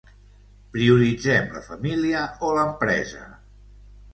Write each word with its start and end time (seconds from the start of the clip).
Prioritzem 0.77 1.45
la 1.57 1.63
família 1.67 2.25
o 2.49 2.57
l’empresa? 2.57 3.25